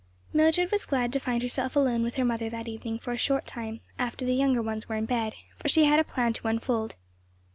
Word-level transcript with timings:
Mildred 0.33 0.71
was 0.71 0.83
glad 0.87 1.13
to 1.13 1.19
find 1.19 1.43
herself 1.43 1.75
alone 1.75 2.01
with 2.01 2.15
her 2.15 2.25
mother 2.25 2.49
that 2.49 2.67
evening 2.67 2.97
for 2.97 3.11
a 3.13 3.19
short 3.19 3.45
time, 3.45 3.81
after 3.99 4.25
the 4.25 4.33
younger 4.33 4.63
ones 4.63 4.89
were 4.89 4.95
in 4.95 5.05
bed; 5.05 5.35
for 5.59 5.69
she 5.69 5.83
had 5.83 5.99
a 5.99 6.03
plan 6.03 6.33
to 6.33 6.47
unfold. 6.47 6.95